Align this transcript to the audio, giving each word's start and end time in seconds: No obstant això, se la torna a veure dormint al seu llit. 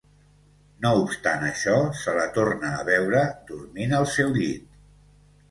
No 0.85 0.93
obstant 1.01 1.45
això, 1.47 1.75
se 1.99 2.15
la 2.21 2.25
torna 2.39 2.73
a 2.79 2.89
veure 2.89 3.23
dormint 3.53 3.95
al 4.01 4.09
seu 4.17 4.35
llit. 4.41 4.67